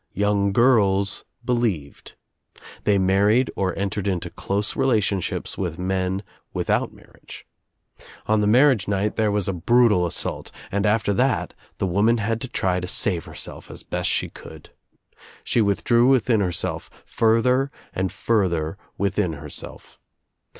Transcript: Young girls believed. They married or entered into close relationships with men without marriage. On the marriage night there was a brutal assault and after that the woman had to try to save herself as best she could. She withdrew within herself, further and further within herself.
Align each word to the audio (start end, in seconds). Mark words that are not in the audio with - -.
Young 0.15 0.51
girls 0.51 1.25
believed. 1.45 2.15
They 2.85 2.97
married 2.97 3.51
or 3.55 3.77
entered 3.77 4.07
into 4.07 4.31
close 4.31 4.75
relationships 4.75 5.59
with 5.59 5.77
men 5.77 6.23
without 6.55 6.91
marriage. 6.91 7.45
On 8.25 8.41
the 8.41 8.47
marriage 8.47 8.87
night 8.87 9.15
there 9.15 9.29
was 9.29 9.47
a 9.47 9.53
brutal 9.53 10.07
assault 10.07 10.49
and 10.71 10.87
after 10.87 11.13
that 11.13 11.53
the 11.77 11.85
woman 11.85 12.17
had 12.17 12.41
to 12.41 12.47
try 12.47 12.79
to 12.79 12.87
save 12.87 13.25
herself 13.25 13.69
as 13.69 13.83
best 13.83 14.09
she 14.09 14.29
could. 14.29 14.71
She 15.43 15.61
withdrew 15.61 16.07
within 16.07 16.39
herself, 16.39 16.89
further 17.05 17.69
and 17.93 18.11
further 18.11 18.79
within 18.97 19.33
herself. 19.33 19.99